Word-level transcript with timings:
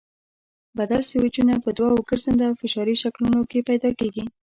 بدل 0.77 1.01
سویچونه 1.11 1.53
په 1.63 1.69
دوو 1.77 2.05
ګرځنده 2.09 2.45
او 2.49 2.55
فشاري 2.61 2.95
شکلونو 3.03 3.39
کې 3.49 3.65
پیدا 3.69 3.89
کېږي. 3.99 4.23